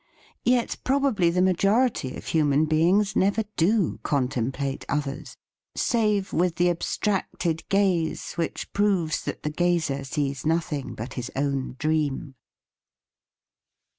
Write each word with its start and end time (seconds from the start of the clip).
Yet 0.45 0.77
probably 0.83 1.29
the 1.29 1.43
majority 1.43 2.15
of 2.17 2.25
human 2.25 2.65
beings 2.65 3.15
never 3.15 3.43
do 3.55 3.99
contemplate 4.01 4.83
others, 4.89 5.37
save 5.75 6.33
with 6.33 6.55
the 6.55 6.71
abstracted 6.71 7.69
gaze 7.69 8.33
which 8.33 8.73
proves 8.73 9.21
that 9.25 9.43
the 9.43 9.51
gazer 9.51 10.03
sees 10.03 10.43
nothing 10.43 10.95
but 10.95 11.13
his 11.13 11.29
own 11.35 11.75
dream. 11.77 12.33